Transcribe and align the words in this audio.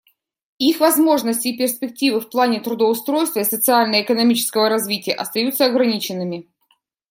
Их 0.57 0.79
возможности 0.79 1.49
и 1.49 1.57
перспективы 1.59 2.21
в 2.21 2.31
плане 2.31 2.59
трудоустройства 2.59 3.41
и 3.41 3.43
социально-экономического 3.43 4.67
развития 4.67 5.13
остаются 5.13 5.65
ограниченными. 5.67 6.47